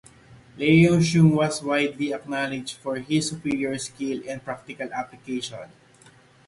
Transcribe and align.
Leung 0.57 0.97
Sheung 1.03 1.33
was 1.35 1.61
widely 1.61 2.11
acknowledged 2.11 2.77
for 2.77 2.95
his 2.95 3.29
superior 3.29 3.77
skill 3.77 4.19
and 4.27 4.43
practical 4.43 4.91
application. 4.91 5.69